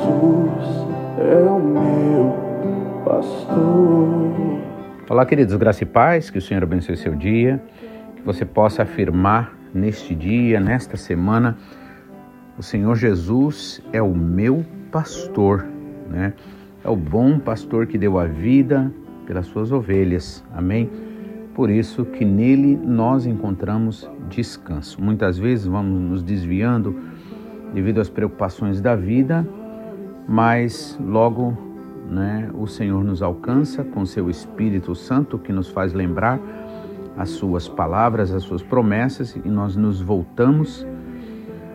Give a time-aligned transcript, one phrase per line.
[0.00, 0.86] Jesus
[1.18, 2.34] é o meu
[3.04, 4.30] pastor.
[5.10, 7.62] Olá, queridos, graça e paz, que o Senhor abençoe seu dia,
[8.16, 11.58] que você possa afirmar neste dia, nesta semana,
[12.56, 15.66] o Senhor Jesus é o meu pastor,
[16.08, 16.32] né?
[16.82, 18.90] É o bom pastor que deu a vida
[19.26, 20.42] pelas suas ovelhas.
[20.54, 20.90] Amém?
[21.54, 25.02] Por isso que nele nós encontramos descanso.
[25.02, 26.96] Muitas vezes vamos nos desviando
[27.74, 29.46] devido às preocupações da vida,
[30.30, 31.58] mas logo
[32.08, 36.38] né, o Senhor nos alcança com seu Espírito Santo que nos faz lembrar
[37.16, 40.86] as suas palavras, as suas promessas e nós nos voltamos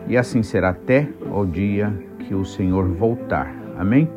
[0.08, 3.54] e assim será até o dia que o Senhor voltar.
[3.76, 4.08] Amém?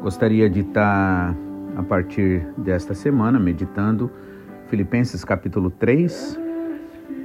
[0.00, 1.34] Gostaria de estar
[1.76, 4.08] a partir desta semana meditando
[4.68, 6.38] Filipenses capítulo 3,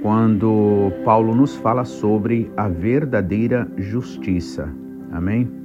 [0.02, 4.68] quando Paulo nos fala sobre a verdadeira justiça.
[5.12, 5.59] Amém?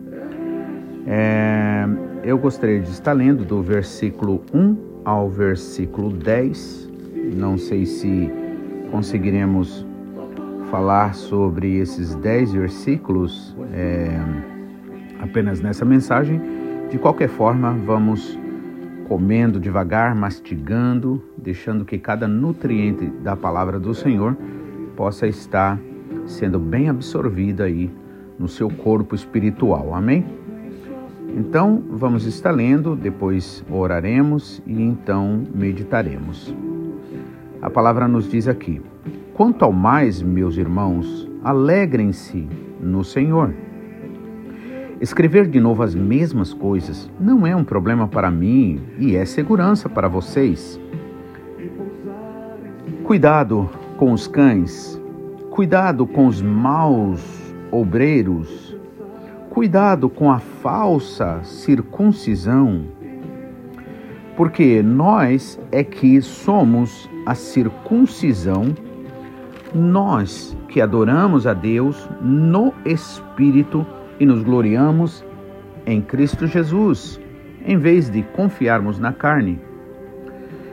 [1.06, 1.86] É,
[2.22, 6.90] eu gostaria de estar lendo do versículo 1 ao versículo 10.
[7.36, 8.30] Não sei se
[8.90, 9.86] conseguiremos
[10.70, 14.08] falar sobre esses 10 versículos é,
[15.20, 16.40] apenas nessa mensagem.
[16.90, 18.38] De qualquer forma, vamos
[19.08, 24.36] comendo devagar, mastigando, deixando que cada nutriente da palavra do Senhor
[24.96, 25.78] possa estar
[26.26, 27.90] sendo bem absorvida aí
[28.38, 29.94] no seu corpo espiritual.
[29.94, 30.24] Amém?
[31.36, 36.54] Então, vamos estar lendo, depois oraremos e então meditaremos.
[37.60, 38.80] A palavra nos diz aqui:
[39.34, 42.46] Quanto ao mais, meus irmãos, alegrem-se
[42.80, 43.52] no Senhor.
[45.00, 49.88] Escrever de novo as mesmas coisas não é um problema para mim e é segurança
[49.88, 50.80] para vocês.
[53.02, 55.00] Cuidado com os cães,
[55.50, 57.20] cuidado com os maus
[57.72, 58.63] obreiros,
[59.54, 62.86] cuidado com a falsa circuncisão,
[64.36, 68.74] porque nós é que somos a circuncisão,
[69.72, 73.86] nós que adoramos a Deus no Espírito
[74.18, 75.24] e nos gloriamos
[75.86, 77.20] em Cristo Jesus,
[77.64, 79.60] em vez de confiarmos na carne.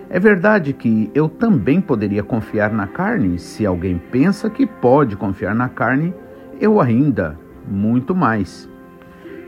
[0.09, 5.53] É verdade que eu também poderia confiar na carne, se alguém pensa que pode confiar
[5.53, 6.15] na carne,
[6.59, 8.70] eu ainda, muito mais.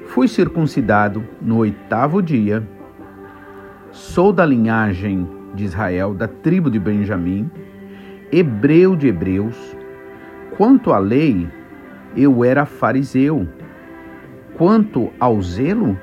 [0.07, 2.67] Fui circuncidado no oitavo dia,
[3.91, 7.49] sou da linhagem de Israel, da tribo de Benjamim,
[8.31, 9.75] hebreu de hebreus.
[10.57, 11.47] Quanto à lei,
[12.15, 13.47] eu era fariseu
[14.55, 15.99] Quanto ao zelo,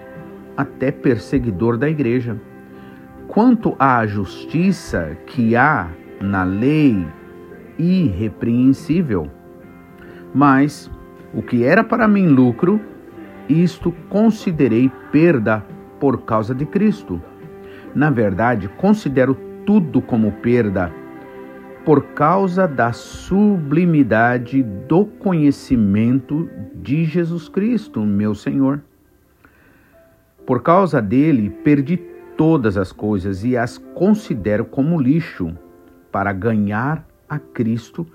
[0.57, 2.37] até perseguidor da igreja.
[3.29, 5.89] Quanto à justiça que há
[6.21, 7.07] na lei,
[7.79, 9.31] irrepreensível.
[10.35, 10.91] Mas
[11.33, 12.81] o que era para mim lucro,
[13.51, 15.65] isto considerei perda
[15.99, 17.21] por causa de Cristo.
[17.95, 20.93] Na verdade, considero tudo como perda
[21.85, 28.81] por causa da sublimidade do conhecimento de Jesus Cristo, meu Senhor.
[30.47, 31.97] Por causa dele, perdi
[32.37, 35.57] todas as coisas e as considero como lixo
[36.13, 38.07] para ganhar a Cristo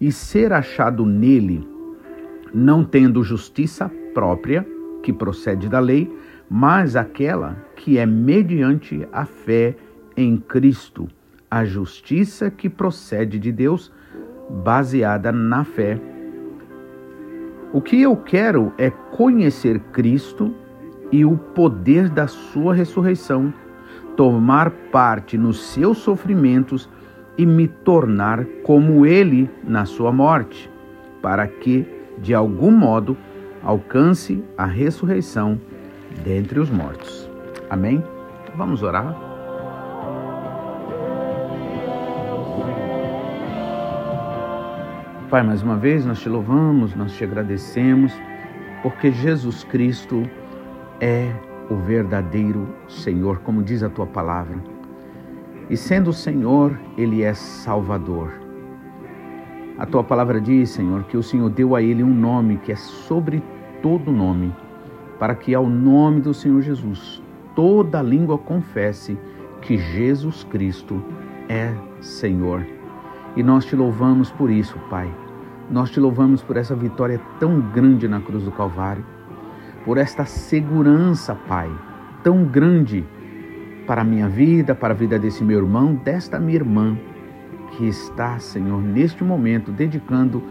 [0.00, 1.66] e ser achado nele,
[2.52, 4.66] não tendo justiça própria,
[5.02, 6.10] que procede da lei,
[6.48, 9.76] mas aquela que é mediante a fé
[10.16, 11.08] em Cristo
[11.50, 13.92] a justiça que procede de Deus,
[14.48, 16.00] baseada na fé.
[17.72, 20.54] O que eu quero é conhecer Cristo
[21.10, 23.52] e o poder da Sua ressurreição,
[24.16, 26.88] tomar parte nos seus sofrimentos
[27.36, 30.70] e me tornar como Ele na Sua morte,
[31.20, 31.84] para que,
[32.20, 33.16] de algum modo,
[33.62, 35.60] alcance a ressurreição
[36.24, 37.30] dentre os mortos.
[37.68, 38.02] Amém?
[38.56, 39.16] Vamos orar?
[45.30, 48.12] Pai, mais uma vez nós te louvamos, nós te agradecemos,
[48.82, 50.28] porque Jesus Cristo
[51.00, 51.32] é
[51.70, 54.58] o verdadeiro Senhor, como diz a tua palavra.
[55.68, 58.49] E sendo o Senhor, Ele é Salvador.
[59.80, 62.76] A tua palavra diz, Senhor, que o Senhor deu a Ele um nome que é
[62.76, 63.42] sobre
[63.80, 64.54] todo nome,
[65.18, 67.22] para que ao nome do Senhor Jesus
[67.56, 69.16] toda língua confesse
[69.62, 71.02] que Jesus Cristo
[71.48, 72.66] é Senhor.
[73.34, 75.10] E nós te louvamos por isso, Pai.
[75.70, 79.02] Nós te louvamos por essa vitória tão grande na cruz do Calvário,
[79.86, 81.70] por esta segurança, Pai,
[82.22, 83.02] tão grande
[83.86, 86.98] para a minha vida, para a vida desse meu irmão, desta minha irmã,
[87.70, 90.42] que está, Senhor, neste momento, dedicando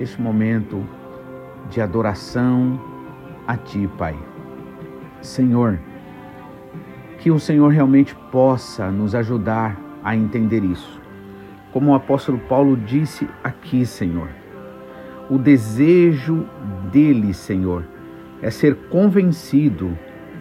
[0.00, 0.84] este momento
[1.70, 2.80] de adoração,
[3.46, 4.16] a Ti, Pai.
[5.20, 5.78] Senhor,
[7.18, 11.00] que o Senhor realmente possa nos ajudar a entender isso.
[11.72, 14.28] Como o apóstolo Paulo disse aqui, Senhor,
[15.28, 16.46] o desejo
[16.90, 17.84] dele, Senhor,
[18.40, 19.96] é ser convencido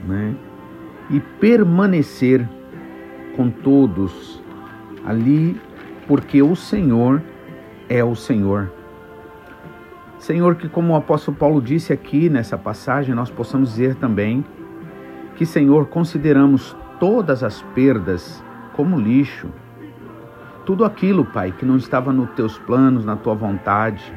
[0.07, 0.35] né,
[1.09, 2.47] e permanecer
[3.35, 4.41] com todos
[5.05, 5.59] ali,
[6.07, 7.21] porque o Senhor
[7.89, 8.71] é o Senhor.
[10.17, 14.43] Senhor, que como o apóstolo Paulo disse aqui nessa passagem, nós possamos dizer também
[15.35, 18.43] que, Senhor, consideramos todas as perdas
[18.73, 19.49] como lixo.
[20.65, 24.11] Tudo aquilo, Pai, que não estava nos teus planos, na tua vontade.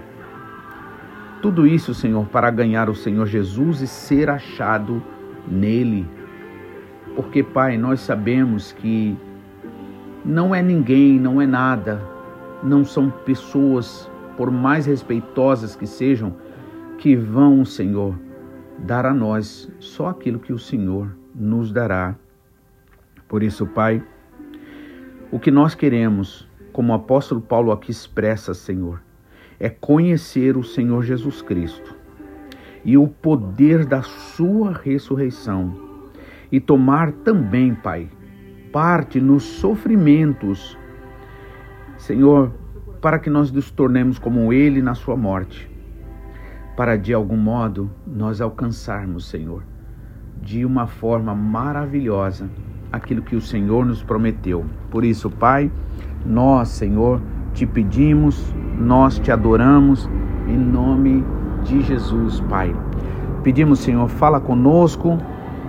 [1.42, 5.02] Tudo isso, Senhor, para ganhar o Senhor Jesus e ser achado
[5.46, 6.08] nele.
[7.14, 9.16] Porque, Pai, nós sabemos que
[10.25, 12.00] não é ninguém, não é nada,
[12.62, 16.34] não são pessoas, por mais respeitosas que sejam,
[16.99, 18.14] que vão, Senhor,
[18.78, 22.14] dar a nós só aquilo que o Senhor nos dará.
[23.28, 24.02] Por isso, Pai,
[25.31, 29.00] o que nós queremos, como o apóstolo Paulo aqui expressa, Senhor,
[29.58, 31.94] é conhecer o Senhor Jesus Cristo
[32.84, 35.90] e o poder da Sua ressurreição
[36.50, 38.08] e tomar também, Pai,
[38.72, 40.78] parte nos sofrimentos,
[41.96, 42.52] Senhor,
[43.00, 45.70] para que nós nos tornemos como Ele na Sua morte
[46.81, 49.62] para de algum modo nós alcançarmos, Senhor,
[50.40, 52.49] de uma forma maravilhosa
[52.90, 54.64] aquilo que o Senhor nos prometeu.
[54.90, 55.70] Por isso, Pai,
[56.25, 57.20] nós, Senhor,
[57.52, 60.08] te pedimos, nós te adoramos
[60.49, 61.23] em nome
[61.64, 62.75] de Jesus, Pai.
[63.43, 65.19] Pedimos, Senhor, fala conosco,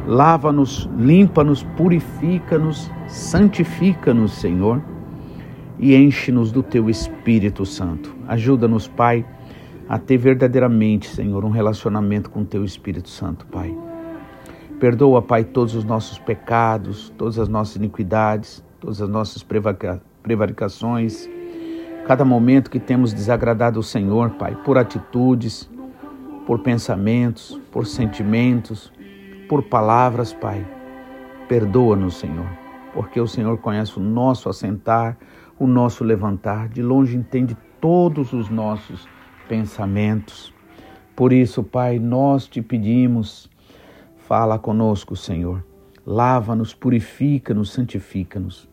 [0.06, 4.81] lava-nos, limpa-nos, purifica-nos, santifica-nos, Senhor,
[5.80, 8.15] e enche-nos do teu Espírito Santo.
[8.27, 9.25] Ajuda-nos, Pai
[9.92, 13.77] a ter verdadeiramente, Senhor, um relacionamento com o Teu Espírito Santo, Pai.
[14.80, 19.45] Perdoa, Pai, todos os nossos pecados, todas as nossas iniquidades, todas as nossas
[20.24, 21.30] prevaricações,
[22.07, 25.69] cada momento que temos desagradado o Senhor, Pai, por atitudes,
[26.47, 28.94] por pensamentos, por sentimentos,
[29.51, 30.65] por palavras, Pai.
[31.50, 32.48] Perdoa-nos, Senhor,
[32.94, 35.18] porque o Senhor conhece o nosso assentar,
[35.59, 39.09] o nosso levantar, de longe entende todos os nossos
[39.50, 40.53] pensamentos.
[41.18, 43.50] Por isso, Pai, nós te pedimos,
[44.19, 45.62] fala conosco, Senhor.
[46.06, 48.69] Lava-nos, purifica-nos, santifica-nos.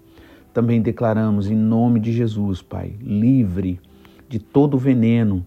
[0.55, 3.81] Também declaramos em nome de Jesus, Pai, livre
[4.29, 5.45] de todo veneno,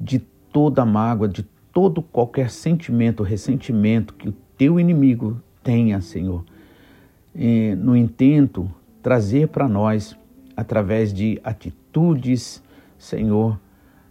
[0.00, 6.42] de toda mágoa, de todo qualquer sentimento, ressentimento que o teu inimigo tenha, Senhor,
[7.76, 8.66] no intento
[9.02, 10.16] trazer para nós
[10.56, 12.62] através de atitudes,
[12.96, 13.60] Senhor,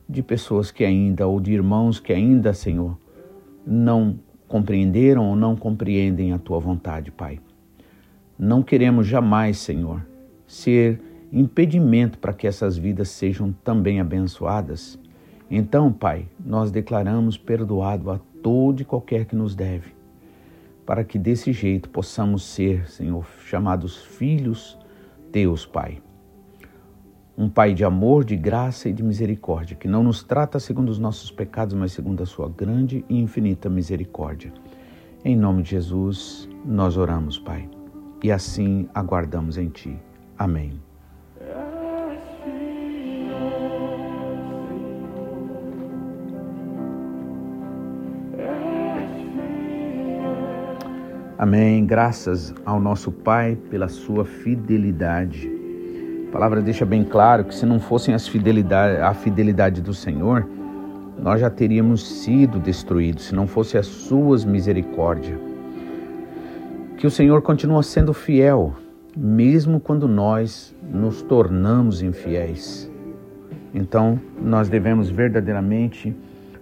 [0.07, 2.95] de pessoas que ainda, ou de irmãos que ainda, Senhor,
[3.65, 7.39] não compreenderam ou não compreendem a tua vontade, Pai.
[8.37, 10.05] Não queremos jamais, Senhor,
[10.45, 11.01] ser
[11.33, 14.99] impedimento para que essas vidas sejam também abençoadas.
[15.55, 19.95] Então, Pai, nós declaramos perdoado a todo e qualquer que nos deve,
[20.85, 24.77] para que desse jeito possamos ser, Senhor, chamados filhos
[25.31, 26.01] teus, Pai
[27.37, 30.97] um Pai de amor, de graça e de misericórdia, que não nos trata segundo os
[30.97, 34.53] nossos pecados, mas segundo a sua grande e infinita misericórdia.
[35.23, 37.69] Em nome de Jesus, nós oramos, Pai,
[38.23, 39.99] e assim aguardamos em Ti.
[40.37, 40.79] Amém.
[51.37, 51.85] Amém.
[51.85, 55.55] Graças ao nosso Pai pela sua fidelidade
[56.35, 60.45] palavra deixa bem claro que se não fossem as fidelidade, a fidelidade do Senhor,
[61.17, 65.39] nós já teríamos sido destruídos, se não fosse as suas misericórdias.
[66.97, 68.75] Que o Senhor continua sendo fiel,
[69.15, 72.91] mesmo quando nós nos tornamos infiéis.
[73.73, 76.13] Então, nós devemos verdadeiramente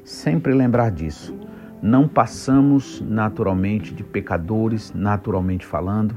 [0.03, 1.34] sempre lembrar disso.
[1.84, 6.16] Não passamos naturalmente de pecadores, naturalmente falando,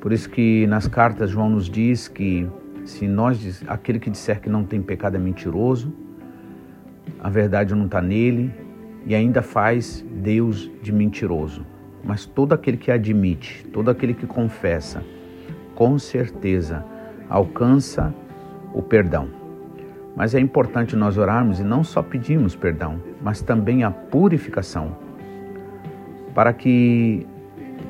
[0.00, 2.46] por isso que nas cartas João nos diz que
[2.84, 5.94] se nós aquele que disser que não tem pecado é mentiroso,
[7.20, 8.52] a verdade não está nele
[9.06, 11.64] e ainda faz Deus de mentiroso.
[12.02, 15.04] Mas todo aquele que admite, todo aquele que confessa,
[15.76, 16.84] com certeza
[17.30, 18.12] alcança
[18.74, 19.43] o perdão.
[20.16, 24.96] Mas é importante nós orarmos e não só pedirmos perdão, mas também a purificação,
[26.34, 27.26] para que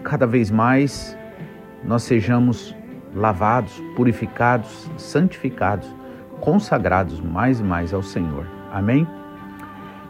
[0.02, 1.16] cada vez mais
[1.84, 2.74] nós sejamos
[3.14, 5.94] lavados, purificados, santificados,
[6.40, 8.46] consagrados mais e mais ao Senhor.
[8.72, 9.06] Amém?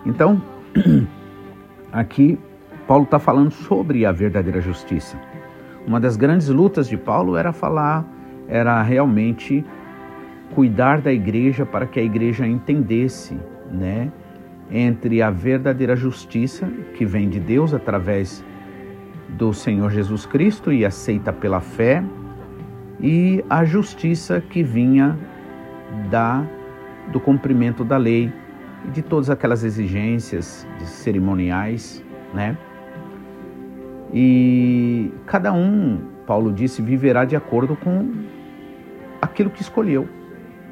[0.06, 0.40] Então,
[1.92, 2.38] aqui
[2.86, 5.16] Paulo está falando sobre a verdadeira justiça.
[5.86, 8.04] Uma das grandes lutas de Paulo era falar,
[8.48, 9.64] era realmente
[10.54, 13.36] cuidar da igreja para que a igreja entendesse,
[13.70, 14.10] né,
[14.70, 18.44] entre a verdadeira justiça que vem de Deus através
[19.30, 22.02] do Senhor Jesus Cristo e aceita pela fé
[23.00, 25.18] e a justiça que vinha
[26.10, 26.46] da
[27.12, 28.32] do cumprimento da lei
[28.86, 32.56] e de todas aquelas exigências cerimoniais, né?
[34.12, 38.10] E cada um, Paulo disse, viverá de acordo com
[39.20, 40.08] aquilo que escolheu,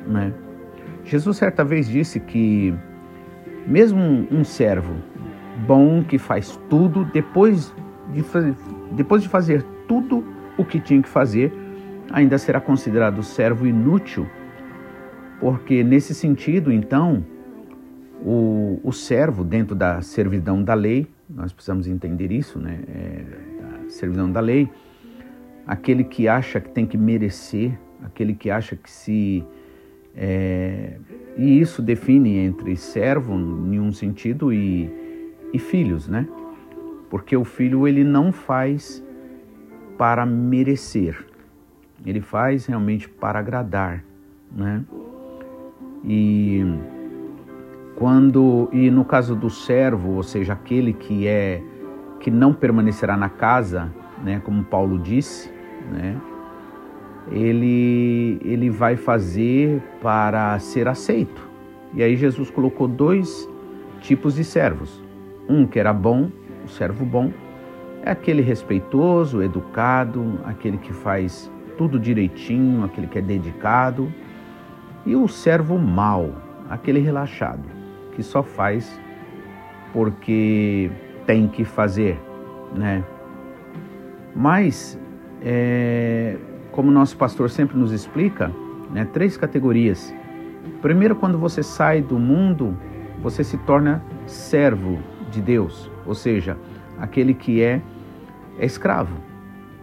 [0.06, 0.32] né?
[1.04, 2.74] Jesus certa vez disse que
[3.66, 4.94] mesmo um servo
[5.66, 7.74] bom que faz tudo, depois
[8.12, 8.24] de,
[8.92, 10.24] depois de fazer tudo
[10.56, 11.52] o que tinha que fazer,
[12.10, 14.26] ainda será considerado servo inútil,
[15.40, 17.24] porque nesse sentido, então,
[18.24, 22.80] o, o servo, dentro da servidão da lei, nós precisamos entender isso, né?
[22.88, 23.24] É,
[23.88, 24.68] servidão da lei,
[25.66, 29.44] aquele que acha que tem que merecer, aquele que acha que se.
[30.14, 30.96] É,
[31.36, 34.92] e isso define entre servo, em um sentido, e,
[35.52, 36.26] e filhos, né?
[37.08, 39.02] Porque o filho ele não faz
[39.96, 41.24] para merecer,
[42.04, 44.04] ele faz realmente para agradar,
[44.50, 44.84] né?
[46.04, 46.62] E
[47.96, 51.62] quando e no caso do servo, ou seja, aquele que é
[52.18, 53.92] que não permanecerá na casa,
[54.22, 55.50] né, como Paulo disse,
[55.90, 56.16] né?
[57.30, 61.48] Ele ele vai fazer para ser aceito.
[61.94, 63.48] E aí Jesus colocou dois
[64.00, 65.02] tipos de servos.
[65.48, 66.30] Um que era bom,
[66.64, 67.30] o servo bom,
[68.02, 74.12] é aquele respeitoso, educado, aquele que faz tudo direitinho, aquele que é dedicado,
[75.06, 76.34] e o servo mau,
[76.68, 77.64] aquele relaxado,
[78.14, 79.00] que só faz
[79.92, 80.90] porque
[81.26, 82.18] tem que fazer,
[82.74, 83.04] né?
[84.34, 84.98] Mas,
[85.42, 86.36] é,
[86.72, 88.50] como nosso pastor sempre nos explica,
[88.90, 90.12] né, três categorias.
[90.80, 92.76] Primeiro, quando você sai do mundo,
[93.22, 94.98] você se torna servo
[95.30, 96.56] de Deus, ou seja,
[96.98, 97.80] aquele que é,
[98.58, 99.16] é escravo.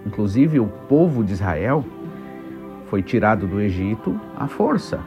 [0.05, 1.85] Inclusive, o povo de Israel
[2.87, 4.99] foi tirado do Egito à força.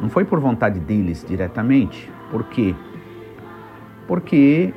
[0.00, 2.10] Não foi por vontade deles diretamente.
[2.30, 2.74] Por quê?
[4.06, 4.72] Porque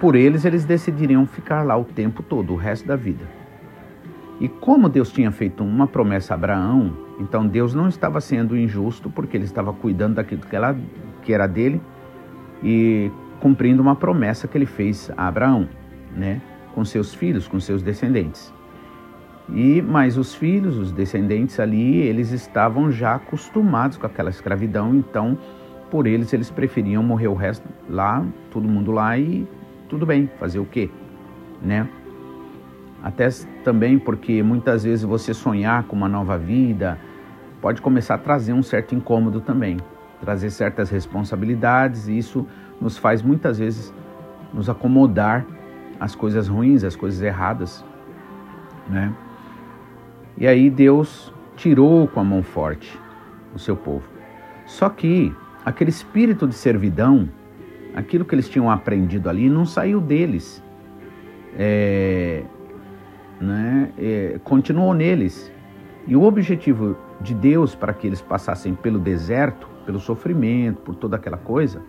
[0.00, 3.37] por eles eles decidiriam ficar lá o tempo todo, o resto da vida.
[4.40, 9.10] E como Deus tinha feito uma promessa a Abraão, então Deus não estava sendo injusto
[9.10, 10.76] porque ele estava cuidando daquilo que, ela,
[11.22, 11.80] que era dele
[12.62, 15.68] e cumprindo uma promessa que ele fez a Abraão,
[16.16, 16.40] né,
[16.74, 18.52] com seus filhos, com seus descendentes.
[19.48, 25.38] E mas os filhos, os descendentes ali, eles estavam já acostumados com aquela escravidão, então
[25.90, 29.46] por eles eles preferiam morrer o resto lá, todo mundo lá e
[29.88, 30.90] tudo bem, fazer o quê,
[31.62, 31.88] né?
[33.02, 33.28] Até
[33.62, 36.98] também porque muitas vezes você sonhar com uma nova vida
[37.60, 39.78] pode começar a trazer um certo incômodo também,
[40.20, 42.46] trazer certas responsabilidades e isso
[42.80, 43.94] nos faz muitas vezes
[44.52, 45.46] nos acomodar
[46.00, 47.84] às coisas ruins, às coisas erradas,
[48.88, 49.12] né?
[50.36, 52.98] E aí Deus tirou com a mão forte
[53.54, 54.08] o seu povo.
[54.64, 57.28] Só que aquele espírito de servidão,
[57.94, 60.62] aquilo que eles tinham aprendido ali, não saiu deles.
[61.56, 62.44] É,
[63.40, 65.50] né, é, continuou neles.
[66.06, 71.16] E o objetivo de Deus para que eles passassem pelo deserto, pelo sofrimento, por toda
[71.16, 71.82] aquela coisa,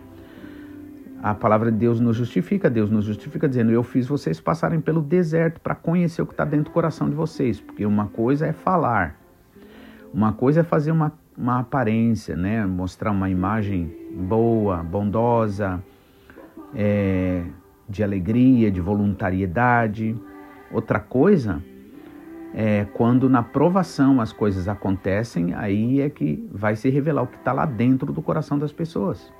[1.22, 5.02] a palavra de Deus nos justifica, Deus nos justifica dizendo: Eu fiz vocês passarem pelo
[5.02, 8.52] deserto para conhecer o que está dentro do coração de vocês, porque uma coisa é
[8.52, 9.16] falar,
[10.12, 12.64] uma coisa é fazer uma, uma aparência, né?
[12.64, 15.82] mostrar uma imagem boa, bondosa,
[16.74, 17.44] é,
[17.88, 20.16] de alegria, de voluntariedade.
[20.70, 21.62] Outra coisa
[22.54, 27.36] é quando na provação as coisas acontecem, aí é que vai se revelar o que
[27.36, 29.32] está lá dentro do coração das pessoas.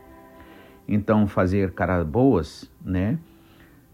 [0.89, 3.19] Então, fazer caras boas, né?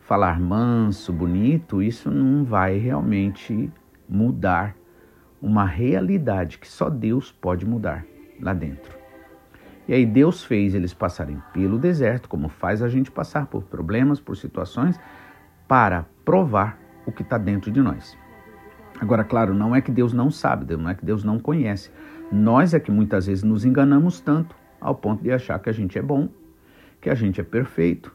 [0.00, 3.70] Falar manso, bonito, isso não vai realmente
[4.08, 4.74] mudar
[5.42, 8.04] uma realidade que só Deus pode mudar
[8.40, 8.96] lá dentro.
[9.88, 14.18] E aí Deus fez eles passarem pelo deserto, como faz a gente passar por problemas,
[14.18, 14.98] por situações,
[15.68, 18.18] para provar o que está dentro de nós.
[19.00, 21.90] Agora, claro, não é que Deus não sabe, não é que Deus não conhece.
[22.32, 25.98] Nós é que muitas vezes nos enganamos tanto ao ponto de achar que a gente
[25.98, 26.28] é bom
[27.06, 28.12] que a gente é perfeito.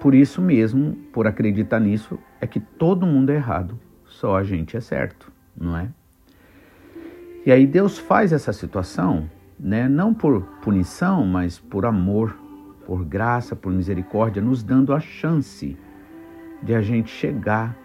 [0.00, 4.74] Por isso mesmo, por acreditar nisso, é que todo mundo é errado, só a gente
[4.74, 5.88] é certo, não é?
[7.44, 9.28] E aí Deus faz essa situação,
[9.60, 12.34] né, não por punição, mas por amor,
[12.86, 15.76] por graça, por misericórdia, nos dando a chance
[16.62, 17.76] de a gente chegar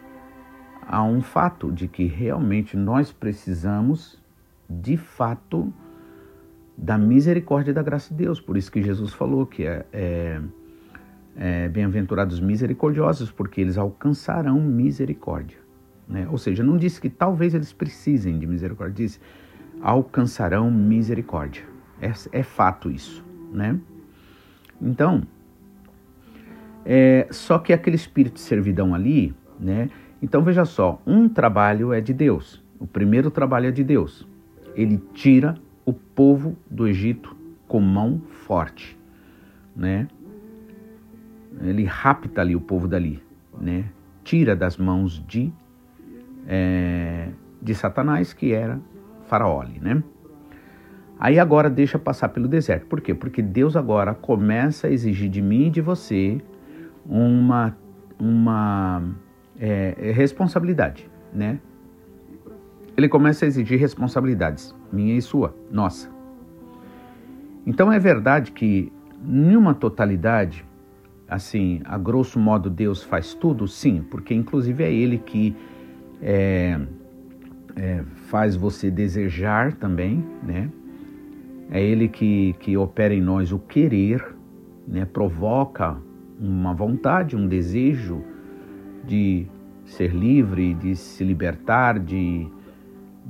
[0.88, 4.22] a um fato de que realmente nós precisamos,
[4.70, 5.74] de fato,
[6.78, 8.42] da misericórdia e da graça de Deus.
[8.42, 10.42] Por isso que Jesus falou que é, é,
[11.36, 15.58] é bem-aventurados misericordiosos, porque eles alcançarão misericórdia.
[16.08, 16.28] Né?
[16.30, 19.20] Ou seja, não disse que talvez eles precisem de misericórdia, disse
[19.82, 21.64] alcançarão misericórdia.
[22.02, 23.80] É, é fato isso, né?
[24.82, 25.24] Então,
[26.86, 29.90] é, só que aquele espírito de servidão ali, né?
[30.22, 32.64] Então veja só, um trabalho é de Deus.
[32.80, 34.28] O primeiro trabalho é de Deus.
[34.76, 37.36] Ele tira o povo do Egito
[37.68, 38.98] com mão forte,
[39.76, 40.08] né?
[41.62, 43.22] Ele rapta ali o povo dali,
[43.60, 43.86] né?
[44.24, 45.52] Tira das mãos de
[46.48, 47.30] é,
[47.62, 48.80] de Satanás, que era
[49.28, 50.04] Faraó, né?
[51.20, 52.86] Aí agora deixa passar pelo deserto.
[52.88, 53.14] Por quê?
[53.14, 56.42] Porque Deus agora começa a exigir de mim e de você
[57.06, 57.78] uma,
[58.20, 59.04] uma
[59.60, 61.60] é, responsabilidade, né?
[62.96, 66.10] Ele começa a exigir responsabilidades, minha e sua, nossa.
[67.66, 68.92] Então é verdade que,
[69.22, 70.66] numa totalidade,
[71.28, 73.68] assim, a grosso modo Deus faz tudo?
[73.68, 75.56] Sim, porque inclusive é Ele que
[76.22, 76.80] é,
[77.76, 80.70] é, faz você desejar também, né?
[81.72, 84.36] É Ele que, que opera em nós o querer,
[84.88, 85.06] né?
[85.06, 85.98] provoca
[86.44, 88.22] uma vontade, um desejo
[89.06, 89.48] de
[89.86, 92.48] ser livre, de se libertar, de,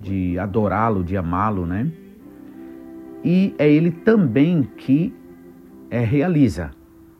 [0.01, 1.91] de adorá-lo, de amá-lo, né?
[3.24, 5.13] E é Ele também que
[5.91, 6.72] é, realiza,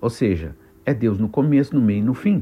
[0.02, 2.42] ou seja, é Deus no começo, no meio e no fim.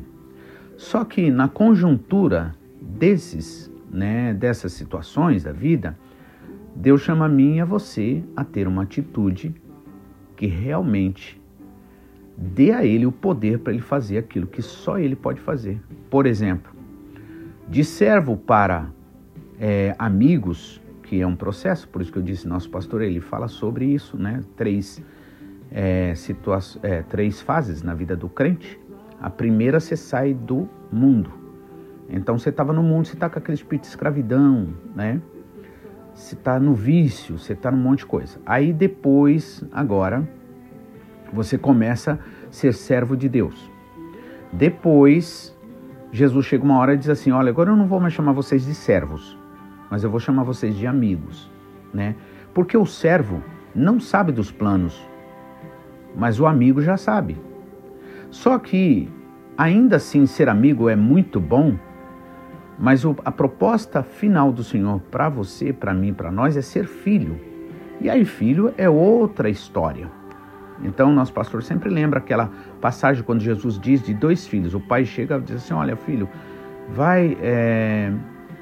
[0.78, 5.98] Só que na conjuntura desses, né, dessas situações da vida,
[6.76, 9.54] Deus chama a mim e a você a ter uma atitude
[10.36, 11.41] que realmente
[12.42, 15.80] dê a ele o poder para ele fazer aquilo que só ele pode fazer.
[16.10, 16.74] Por exemplo,
[17.70, 18.90] de servo para
[19.60, 23.48] é, amigos, que é um processo, por isso que eu disse, nosso pastor, ele fala
[23.48, 24.42] sobre isso, né?
[24.56, 25.04] Três,
[25.72, 26.14] é,
[26.82, 28.80] é, três fases na vida do crente.
[29.22, 31.32] A primeira, você sai do mundo.
[32.10, 35.22] Então você estava no mundo, você está com aquele espírito de escravidão, né?
[36.14, 38.40] Você está no vício, você está num monte de coisa.
[38.46, 40.28] Aí depois, agora,
[41.32, 43.72] você começa a ser servo de Deus.
[44.52, 45.58] Depois,
[46.12, 48.66] Jesus chega uma hora e diz assim: Olha, agora eu não vou mais chamar vocês
[48.66, 49.38] de servos,
[49.90, 51.50] mas eu vou chamar vocês de amigos,
[51.94, 52.16] né?
[52.54, 53.42] Porque o servo
[53.74, 55.02] não sabe dos planos,
[56.16, 57.38] mas o amigo já sabe.
[58.30, 59.10] Só que,
[59.58, 61.78] ainda assim, ser amigo é muito bom
[62.82, 67.40] mas a proposta final do Senhor para você, para mim, para nós é ser filho.
[68.00, 70.10] E aí, filho é outra história.
[70.84, 74.74] Então, nosso pastor sempre lembra aquela passagem quando Jesus diz de dois filhos.
[74.74, 76.28] O pai chega e diz assim: Olha, filho,
[76.90, 78.12] vai, é,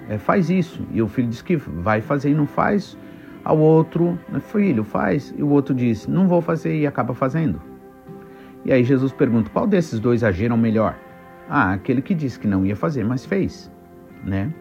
[0.10, 0.86] é, faz isso.
[0.91, 2.97] E o filho diz que vai fazer e não faz.
[3.43, 4.19] Ao outro,
[4.51, 5.34] filho, faz.
[5.38, 7.62] E o outro diz: Não vou fazer e acaba fazendo.
[8.65, 10.95] E aí Jesus pergunta: Qual desses dois agiram melhor?
[11.49, 13.71] Ah, aquele que disse que não ia fazer, mas fez
[14.23, 14.53] né?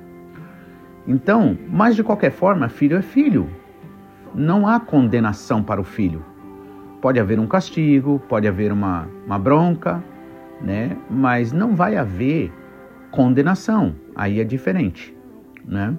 [1.07, 3.49] Então, mas de qualquer forma, filho é filho.
[4.35, 6.25] Não há condenação para o filho.
[7.01, 10.03] Pode haver um castigo, pode haver uma, uma bronca,
[10.61, 10.97] né?
[11.09, 12.53] Mas não vai haver
[13.11, 13.95] condenação.
[14.15, 15.15] Aí é diferente,
[15.65, 15.97] né?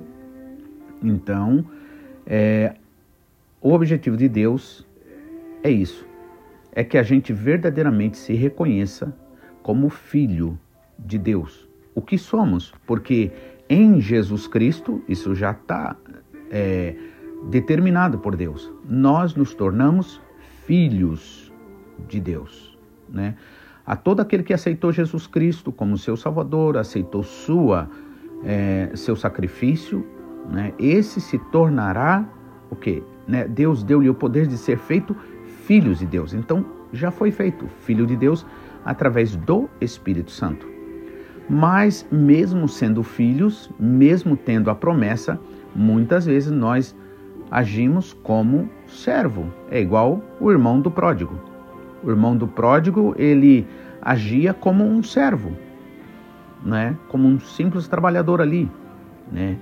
[1.02, 1.66] Então,
[2.26, 2.76] é,
[3.62, 4.86] o objetivo de Deus
[5.64, 6.06] é isso:
[6.74, 9.16] é que a gente verdadeiramente se reconheça
[9.64, 10.60] como filho
[10.98, 13.32] de Deus o que somos, porque
[13.68, 15.96] em Jesus Cristo, isso já está
[16.50, 16.96] é,
[17.50, 20.22] determinado por Deus, nós nos tornamos
[20.70, 21.52] filhos
[22.08, 22.78] de Deus.
[23.10, 23.34] Né?
[23.84, 27.90] A todo aquele que aceitou Jesus Cristo como seu Salvador, aceitou sua,
[28.44, 30.06] é, seu sacrifício,
[30.48, 30.72] né?
[30.78, 32.24] esse se tornará
[32.70, 33.02] o quê?
[33.28, 33.48] Né?
[33.48, 35.16] Deus deu-lhe o poder de ser feito
[35.66, 36.36] filhos de Deus.
[36.36, 38.46] Então já foi feito filho de Deus
[38.86, 40.68] através do Espírito Santo.
[41.50, 45.40] Mas, mesmo sendo filhos, mesmo tendo a promessa,
[45.74, 46.96] muitas vezes nós
[47.50, 49.52] agimos como servo.
[49.70, 51.40] É igual o irmão do pródigo.
[52.04, 53.68] O irmão do pródigo, ele
[54.02, 55.52] agia como um servo,
[56.64, 56.96] né?
[57.10, 58.72] como um simples trabalhador ali.
[59.32, 59.58] Né?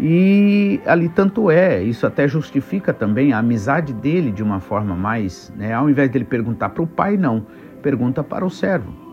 [0.00, 5.52] E ali tanto é, isso até justifica também a amizade dele de uma forma mais,
[5.56, 5.72] né?
[5.72, 7.46] ao invés dele perguntar para o pai, não,
[7.82, 9.04] pergunta para o servo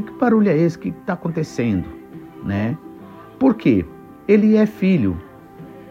[0.00, 0.76] que, que barulho é esse?
[0.76, 1.88] O que está acontecendo?
[2.44, 2.76] Né?
[3.38, 3.84] Por quê?
[4.26, 5.16] Ele é filho,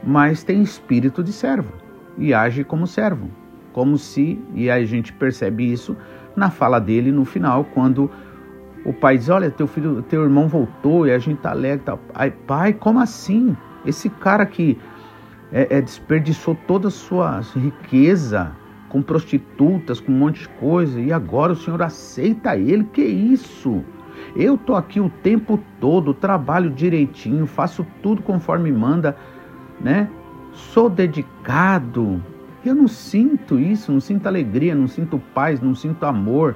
[0.03, 1.71] mas tem espírito de servo
[2.17, 3.29] e age como servo.
[3.73, 5.95] Como se, e a gente percebe isso
[6.35, 8.09] na fala dele no final, quando
[8.83, 11.85] o pai diz: Olha, teu filho, teu irmão voltou e a gente tá alegre.
[11.85, 11.97] Tá.
[12.15, 13.55] Aí, pai, como assim?
[13.85, 14.77] Esse cara que
[15.51, 18.51] é, é, desperdiçou toda a sua riqueza
[18.89, 22.83] com prostitutas, com um monte de coisa, e agora o senhor aceita ele?
[22.85, 23.83] Que isso?
[24.35, 29.15] Eu tô aqui o tempo todo, trabalho direitinho, faço tudo conforme manda,
[29.79, 30.09] né?
[30.51, 32.21] Sou dedicado.
[32.65, 36.55] Eu não sinto isso, não sinto alegria, não sinto paz, não sinto amor.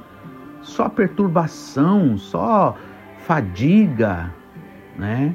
[0.62, 2.78] Só perturbação, só
[3.20, 4.34] fadiga,
[4.98, 5.34] né?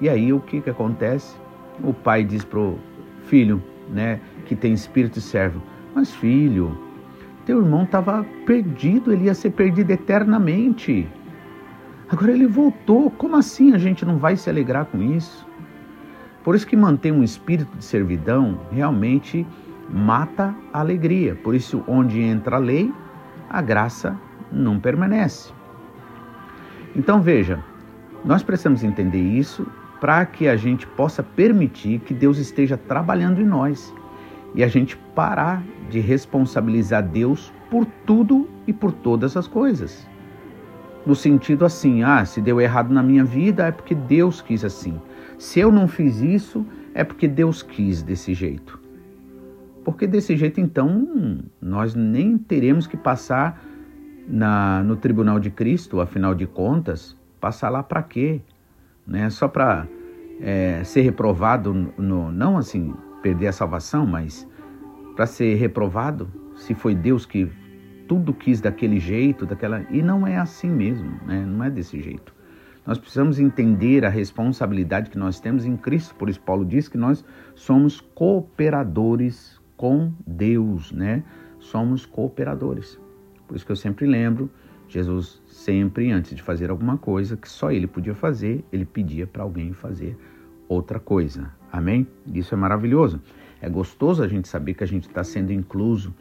[0.00, 1.36] E aí o que que acontece?
[1.82, 2.78] O pai diz pro
[3.24, 5.62] filho, né, que tem espírito de servo:
[5.94, 6.76] "Mas filho,
[7.48, 11.08] teu irmão estava perdido, ele ia ser perdido eternamente.
[12.06, 13.10] Agora ele voltou.
[13.10, 15.47] Como assim a gente não vai se alegrar com isso?
[16.48, 19.46] Por isso que manter um espírito de servidão realmente
[19.90, 21.34] mata a alegria.
[21.34, 22.90] Por isso, onde entra a lei,
[23.50, 24.18] a graça
[24.50, 25.52] não permanece.
[26.96, 27.62] Então veja,
[28.24, 29.66] nós precisamos entender isso
[30.00, 33.92] para que a gente possa permitir que Deus esteja trabalhando em nós
[34.54, 40.08] e a gente parar de responsabilizar Deus por tudo e por todas as coisas.
[41.04, 44.98] No sentido assim, ah, se deu errado na minha vida é porque Deus quis assim.
[45.38, 48.80] Se eu não fiz isso, é porque Deus quis desse jeito.
[49.84, 53.62] Porque desse jeito, então, nós nem teremos que passar
[54.26, 58.40] na, no tribunal de Cristo, afinal de contas, passar lá para quê?
[59.06, 59.30] Né?
[59.30, 59.86] Só para
[60.40, 64.46] é, ser reprovado, no, não assim perder a salvação, mas
[65.16, 67.50] para ser reprovado, se foi Deus que
[68.06, 71.44] tudo quis daquele jeito, daquela e não é assim mesmo, né?
[71.44, 72.34] Não é desse jeito.
[72.88, 76.14] Nós precisamos entender a responsabilidade que nós temos em Cristo.
[76.14, 77.22] Por isso Paulo diz que nós
[77.54, 81.22] somos cooperadores com Deus, né?
[81.58, 82.98] Somos cooperadores.
[83.46, 84.50] Por isso que eu sempre lembro,
[84.88, 89.42] Jesus sempre antes de fazer alguma coisa que só ele podia fazer, ele pedia para
[89.42, 90.16] alguém fazer
[90.66, 91.52] outra coisa.
[91.70, 92.06] Amém?
[92.32, 93.20] Isso é maravilhoso.
[93.60, 96.14] É gostoso a gente saber que a gente está sendo incluso,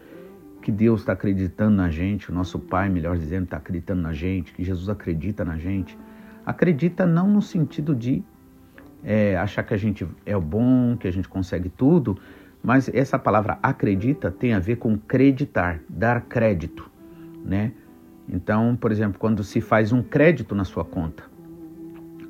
[0.62, 4.51] que Deus está acreditando na gente, o nosso Pai, melhor dizendo, está acreditando na gente,
[4.51, 5.97] que Jesus acredita na gente.
[6.48, 8.24] Acredita não no sentido de
[9.04, 12.18] é, achar que a gente é bom, que a gente consegue tudo,
[12.64, 16.90] mas essa palavra acredita tem a ver com acreditar, dar crédito,
[17.44, 17.74] né?
[18.30, 21.26] Então, por exemplo, quando se faz um crédito na sua conta,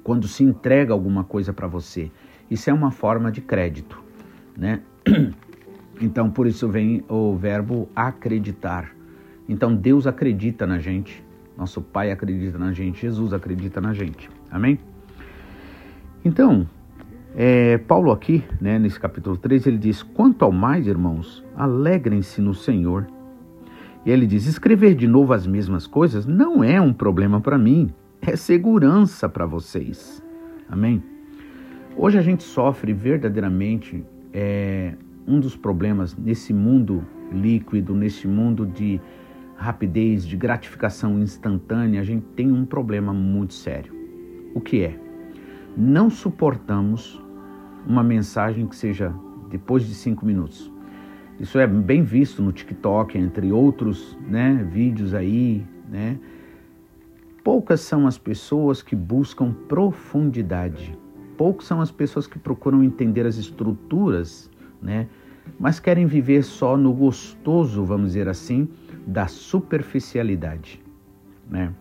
[0.04, 2.10] quando se entrega alguma coisa para você,
[2.50, 4.04] isso é uma forma de crédito,
[4.58, 4.82] né?
[6.00, 8.92] Então, por isso vem o verbo acreditar.
[9.50, 11.24] Então, Deus acredita na gente,
[11.58, 14.30] nosso Pai acredita na gente, Jesus acredita na gente.
[14.52, 14.80] Amém?
[16.24, 16.68] Então,
[17.36, 22.54] é, Paulo aqui, né, nesse capítulo 3, ele diz: Quanto ao mais, irmãos, alegrem-se no
[22.54, 23.08] Senhor.
[24.06, 27.90] E ele diz: escrever de novo as mesmas coisas não é um problema para mim,
[28.22, 30.24] é segurança para vocês.
[30.70, 31.04] Amém?
[31.96, 34.94] Hoje a gente sofre verdadeiramente é,
[35.28, 39.02] um dos problemas nesse mundo líquido, nesse mundo de
[39.58, 43.94] rapidez, de gratificação instantânea, a gente tem um problema muito sério.
[44.54, 44.98] O que é?
[45.76, 47.22] Não suportamos
[47.86, 49.14] uma mensagem que seja
[49.50, 50.72] depois de cinco minutos.
[51.40, 55.66] Isso é bem visto no TikTok, entre outros né, vídeos aí.
[55.90, 56.18] Né?
[57.44, 60.98] Poucas são as pessoas que buscam profundidade.
[61.38, 64.50] Poucas são as pessoas que procuram entender as estruturas,
[64.82, 65.08] né?
[65.60, 68.68] mas querem viver só no gostoso, vamos dizer assim,
[69.08, 70.84] da superficialidade.
[71.50, 71.74] Né?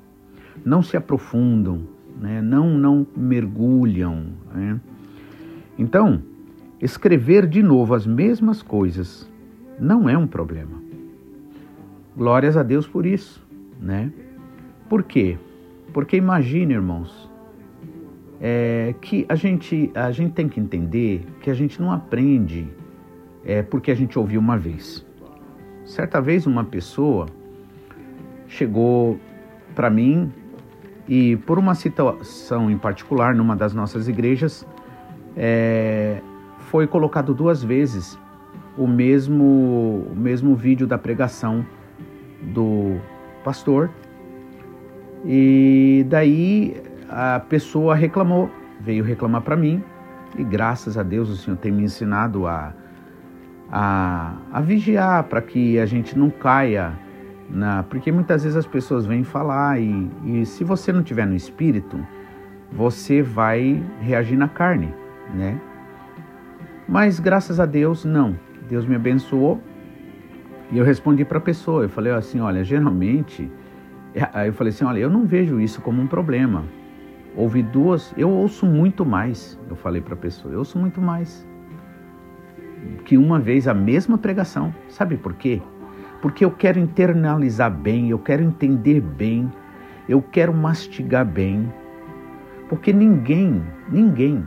[0.64, 1.82] Não se aprofundam,
[2.20, 2.40] né?
[2.40, 4.28] não, não mergulham.
[4.54, 4.80] Né?
[5.76, 6.22] Então,
[6.80, 9.28] escrever de novo as mesmas coisas
[9.78, 10.80] não é um problema.
[12.16, 13.44] Glórias a Deus por isso,
[13.78, 14.10] né?
[14.88, 15.36] Por quê?
[15.92, 17.30] Porque imagine, irmãos,
[18.40, 22.68] é, que a gente, a gente tem que entender que a gente não aprende
[23.44, 25.05] é, porque a gente ouviu uma vez.
[25.86, 27.26] Certa vez uma pessoa
[28.48, 29.18] chegou
[29.74, 30.32] para mim
[31.08, 34.66] e por uma situação em particular numa das nossas igrejas
[35.36, 36.20] é,
[36.58, 38.18] foi colocado duas vezes
[38.76, 41.64] o mesmo, o mesmo vídeo da pregação
[42.42, 42.98] do
[43.44, 43.88] pastor.
[45.24, 49.82] E daí a pessoa reclamou, veio reclamar para mim,
[50.36, 52.74] e graças a Deus o Senhor tem me ensinado a,
[53.70, 56.92] a, a vigiar para que a gente não caia
[57.50, 57.82] na.
[57.84, 61.98] Porque muitas vezes as pessoas vêm falar, e, e se você não tiver no espírito,
[62.72, 64.94] você vai reagir na carne,
[65.34, 65.60] né?
[66.88, 68.38] Mas graças a Deus, não.
[68.68, 69.60] Deus me abençoou
[70.72, 73.50] E eu respondi para a pessoa, eu falei assim, olha, geralmente,
[74.14, 76.64] é, eu falei assim, olha, eu não vejo isso como um problema.
[77.36, 81.46] Ouvi duas, eu ouço muito mais, eu falei para a pessoa, eu ouço muito mais
[83.04, 84.74] que uma vez a mesma pregação.
[84.88, 85.60] Sabe por quê?
[86.20, 89.50] Porque eu quero internalizar bem, eu quero entender bem,
[90.08, 91.72] eu quero mastigar bem.
[92.68, 94.44] Porque ninguém, ninguém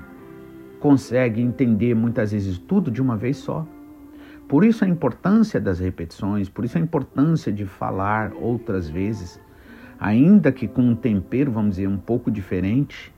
[0.79, 3.65] consegue entender muitas vezes tudo de uma vez só.
[4.47, 9.39] Por isso a importância das repetições, por isso a importância de falar outras vezes,
[9.99, 13.13] ainda que com um tempero, vamos dizer, um pouco diferente,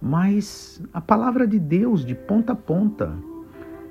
[0.00, 3.12] mas a palavra de Deus de ponta a ponta,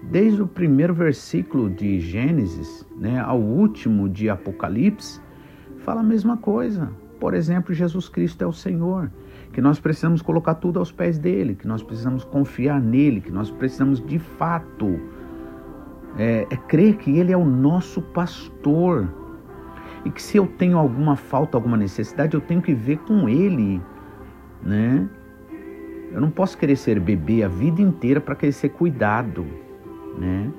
[0.03, 5.19] desde o primeiro versículo de Gênesis né, ao último de Apocalipse,
[5.79, 6.89] fala a mesma coisa.
[7.19, 9.11] Por exemplo, Jesus Cristo é o Senhor,
[9.53, 13.49] que nós precisamos colocar tudo aos pés dele, que nós precisamos confiar nele, que nós
[13.49, 14.99] precisamos de fato
[16.17, 19.07] é, é crer que ele é o nosso pastor
[20.03, 23.81] e que se eu tenho alguma falta, alguma necessidade, eu tenho que ver com ele,
[24.61, 25.09] né?
[26.11, 29.45] Eu não posso querer ser bebê a vida inteira para querer ser cuidado
[30.17, 30.51] né?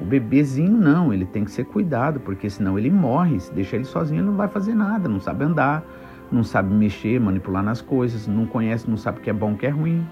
[0.00, 3.38] O bebezinho não, ele tem que ser cuidado, porque senão ele morre.
[3.38, 5.84] Se deixar ele sozinho, ele não vai fazer nada, não sabe andar,
[6.32, 9.56] não sabe mexer, manipular nas coisas, não conhece, não sabe o que é bom, o
[9.56, 10.04] que é ruim.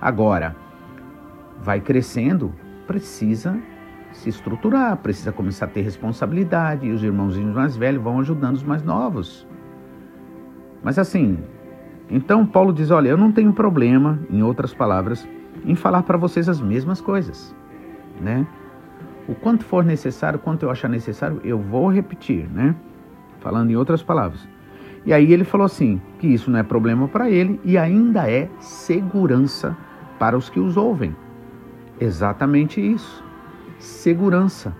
[0.00, 0.54] Agora,
[1.58, 2.52] vai crescendo,
[2.86, 3.58] precisa
[4.12, 8.62] se estruturar, precisa começar a ter responsabilidade, e os irmãozinhos mais velhos vão ajudando os
[8.62, 9.46] mais novos.
[10.82, 11.38] Mas assim,
[12.10, 15.26] então Paulo diz: olha, eu não tenho problema, em outras palavras,
[15.64, 17.56] em falar para vocês as mesmas coisas
[18.20, 18.46] né?
[19.28, 22.74] O quanto for necessário, quanto eu achar necessário, eu vou repetir, né?
[23.40, 24.46] Falando em outras palavras.
[25.06, 28.48] E aí ele falou assim, que isso não é problema para ele e ainda é
[28.58, 29.76] segurança
[30.18, 31.14] para os que os ouvem.
[32.00, 33.22] Exatamente isso.
[33.78, 34.74] Segurança.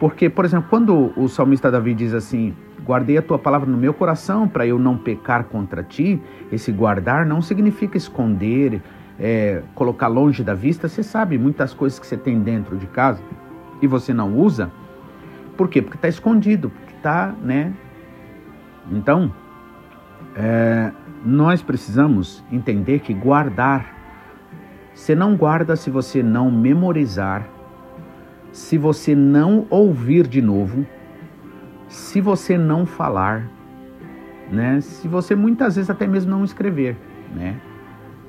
[0.00, 2.54] Porque, por exemplo, quando o salmista Davi diz assim:
[2.84, 7.24] Guardei a tua palavra no meu coração para eu não pecar contra ti, esse guardar
[7.24, 8.82] não significa esconder,
[9.22, 13.22] é, colocar longe da vista, você sabe muitas coisas que você tem dentro de casa
[13.80, 14.68] e você não usa.
[15.56, 15.80] Por quê?
[15.80, 17.72] Porque está escondido, porque está, né?
[18.90, 19.32] Então,
[20.34, 20.90] é,
[21.24, 23.94] nós precisamos entender que guardar,
[24.92, 27.46] você não guarda se você não memorizar,
[28.50, 30.84] se você não ouvir de novo,
[31.86, 33.48] se você não falar,
[34.50, 34.80] né?
[34.80, 36.96] Se você muitas vezes até mesmo não escrever,
[37.32, 37.56] né?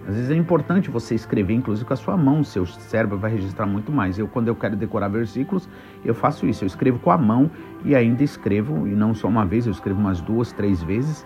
[0.08, 3.66] Às vezes é importante você escrever, inclusive com a sua mão, seu cérebro vai registrar
[3.66, 4.20] muito mais.
[4.20, 5.70] Eu, quando eu quero decorar versículos,
[6.04, 6.63] eu faço isso.
[6.63, 7.50] Eu escrevo com a mão
[7.86, 11.26] e ainda escrevo, e não só uma vez, eu escrevo umas duas, três vezes,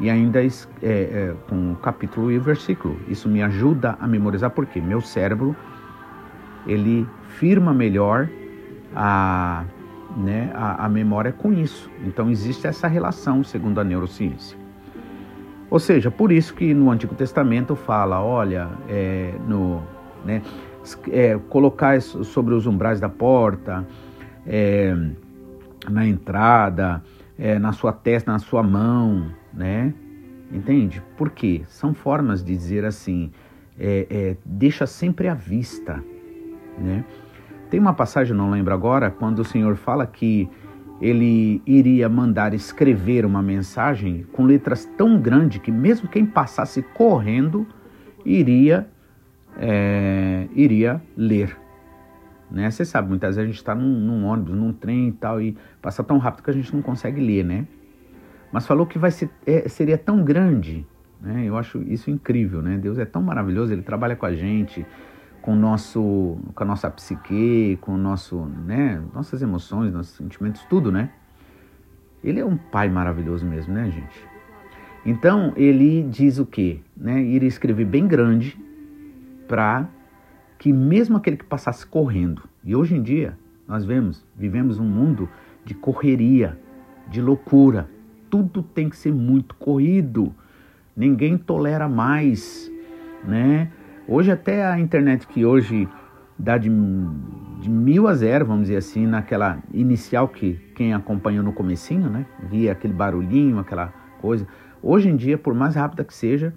[0.00, 0.48] e ainda é,
[0.82, 2.98] é, com o capítulo e o versículo.
[3.08, 5.54] Isso me ajuda a memorizar, porque meu cérebro,
[6.66, 7.06] ele
[7.38, 8.28] firma melhor
[8.96, 9.64] a,
[10.16, 11.88] né, a, a memória com isso.
[12.04, 14.57] Então existe essa relação, segundo a neurociência.
[15.70, 19.82] Ou seja, por isso que no Antigo Testamento fala, olha, é, no,
[20.24, 20.42] né,
[21.10, 23.86] é, colocar sobre os umbrais da porta,
[24.46, 24.96] é,
[25.90, 27.02] na entrada,
[27.38, 29.92] é, na sua testa, na sua mão, né?
[30.50, 31.02] Entende?
[31.16, 31.62] Por quê?
[31.66, 33.30] São formas de dizer assim,
[33.78, 36.02] é, é, deixa sempre à vista,
[36.78, 37.04] né?
[37.70, 40.48] Tem uma passagem, não lembro agora, quando o Senhor fala que
[41.00, 47.66] ele iria mandar escrever uma mensagem com letras tão grandes que mesmo quem passasse correndo
[48.24, 48.88] iria
[49.58, 51.56] é, iria ler.
[52.50, 52.70] Né?
[52.70, 55.56] Você sabe, muitas vezes a gente está num, num, ônibus, num trem e tal, e
[55.82, 57.66] passa tão rápido que a gente não consegue ler, né?
[58.50, 60.86] Mas falou que vai ser, é, seria tão grande,
[61.20, 61.44] né?
[61.44, 62.78] Eu acho isso incrível, né?
[62.78, 64.86] Deus é tão maravilhoso, Ele trabalha com a gente,
[65.48, 70.92] com, nosso, com a nossa psique, com o nosso, né, nossas emoções, nossos sentimentos, tudo,
[70.92, 71.08] né?
[72.22, 74.26] Ele é um pai maravilhoso mesmo, né, gente?
[75.06, 76.80] Então, ele diz o quê?
[76.94, 77.22] Né?
[77.22, 78.58] Iria escrever bem grande
[79.48, 79.88] para
[80.58, 83.34] que mesmo aquele que passasse correndo, e hoje em dia
[83.66, 85.30] nós vemos, vivemos um mundo
[85.64, 86.58] de correria,
[87.08, 87.88] de loucura,
[88.28, 90.30] tudo tem que ser muito corrido,
[90.94, 92.70] ninguém tolera mais,
[93.24, 93.72] né?
[94.10, 95.86] Hoje até a internet que hoje
[96.38, 96.70] dá de,
[97.60, 102.24] de mil a zero, vamos dizer assim, naquela inicial que quem acompanhou no comecinho, né?
[102.48, 104.48] Via aquele barulhinho, aquela coisa.
[104.82, 106.54] Hoje em dia, por mais rápida que seja,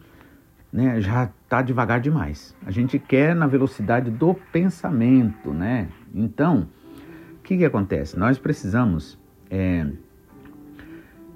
[0.72, 2.56] né, já está devagar demais.
[2.66, 5.90] A gente quer na velocidade do pensamento, né?
[6.16, 6.70] Então,
[7.38, 8.18] o que, que acontece?
[8.18, 9.88] Nós precisamos é,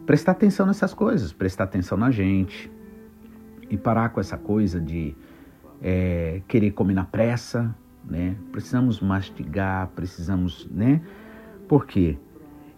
[0.06, 2.72] prestar atenção nessas coisas, prestar atenção na gente
[3.70, 5.14] e parar com essa coisa de
[5.82, 8.36] é, querer comer na pressa, né?
[8.52, 11.02] Precisamos mastigar, precisamos, né?
[11.68, 12.18] Por quê?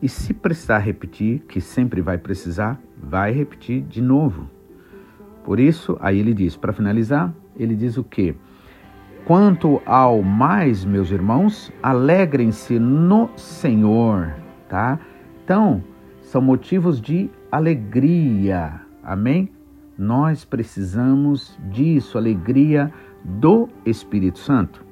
[0.01, 4.49] E se precisar repetir, que sempre vai precisar, vai repetir de novo.
[5.43, 8.35] Por isso, aí ele diz, para finalizar, ele diz o quê?
[9.25, 14.33] Quanto ao mais, meus irmãos, alegrem-se no Senhor,
[14.69, 14.99] tá?
[15.43, 15.83] Então,
[16.21, 18.81] são motivos de alegria.
[19.03, 19.49] Amém?
[19.97, 22.91] Nós precisamos disso, alegria
[23.23, 24.85] do Espírito Santo.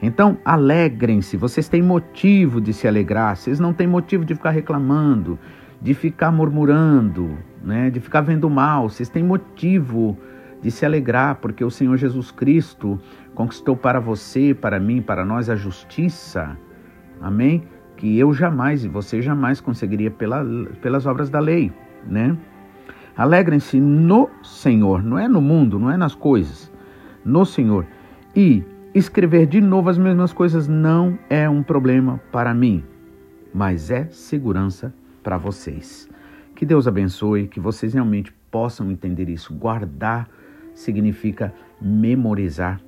[0.00, 5.38] Então, alegrem-se, vocês têm motivo de se alegrar, vocês não têm motivo de ficar reclamando,
[5.80, 10.18] de ficar murmurando, né, de ficar vendo mal, vocês têm motivo
[10.60, 13.00] de se alegrar, porque o Senhor Jesus Cristo
[13.34, 16.56] conquistou para você, para mim, para nós a justiça,
[17.20, 17.64] amém?
[17.96, 20.44] Que eu jamais e você jamais conseguiria pela,
[20.82, 21.72] pelas obras da lei,
[22.06, 22.36] né?
[23.16, 26.70] Alegrem-se no Senhor, não é no mundo, não é nas coisas,
[27.24, 27.86] no Senhor.
[28.34, 28.62] E
[28.94, 32.84] escrever de novo as mesmas coisas não é um problema para mim,
[33.54, 36.10] mas é segurança para vocês.
[36.54, 39.54] Que Deus abençoe, que vocês realmente possam entender isso.
[39.54, 40.28] Guardar
[40.74, 42.78] significa memorizar.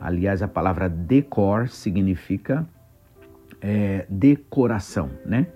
[0.00, 2.66] Aliás, a palavra decor significa
[3.60, 5.46] é, decoração, né?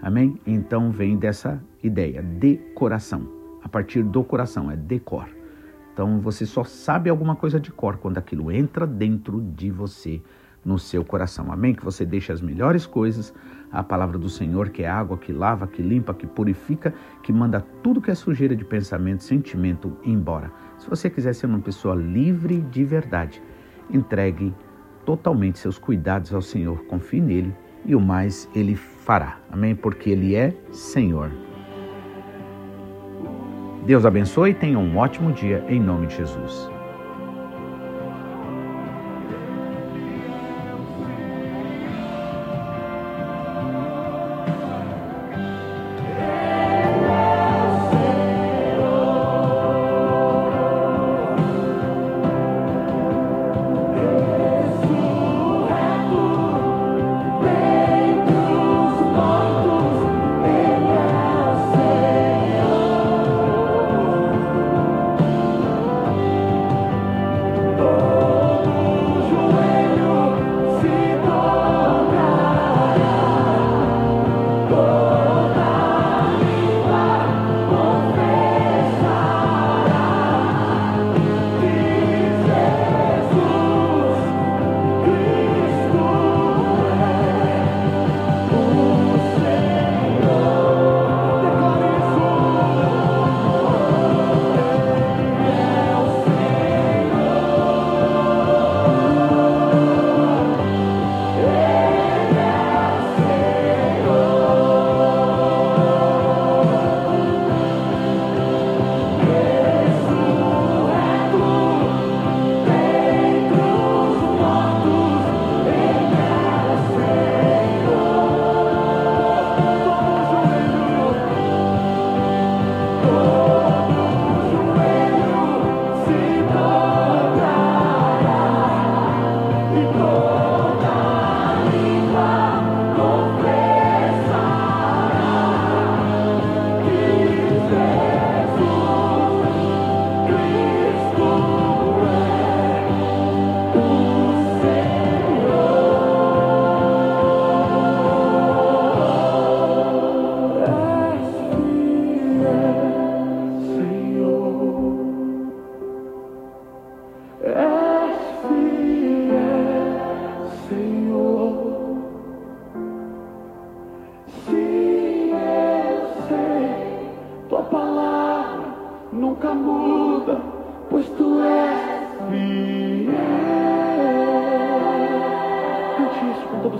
[0.00, 0.40] Amém?
[0.46, 3.37] Então vem dessa ideia, decoração
[3.68, 5.28] a partir do coração, é decor.
[5.92, 10.22] Então você só sabe alguma coisa de cor quando aquilo entra dentro de você,
[10.64, 11.52] no seu coração.
[11.52, 11.74] Amém?
[11.74, 13.34] Que você deixe as melhores coisas,
[13.70, 17.60] a palavra do Senhor, que é água que lava, que limpa, que purifica, que manda
[17.82, 20.50] tudo que é sujeira de pensamento, sentimento embora.
[20.78, 23.42] Se você quiser ser uma pessoa livre de verdade,
[23.90, 24.54] entregue
[25.04, 27.54] totalmente seus cuidados ao Senhor, confie nele
[27.84, 29.38] e o mais ele fará.
[29.50, 29.74] Amém?
[29.74, 31.47] Porque ele é Senhor.
[33.88, 36.77] Deus abençoe e tenha um ótimo dia em nome de Jesus.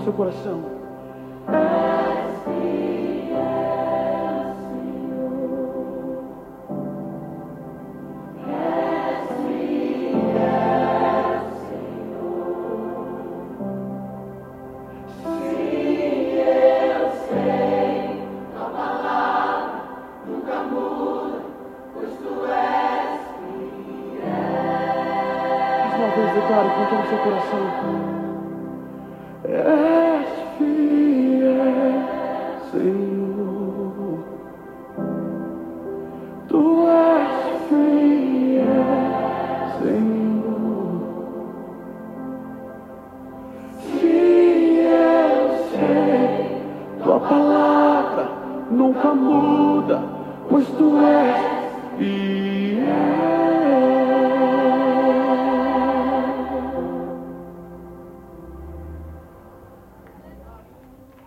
[0.03, 1.88] Seu coração.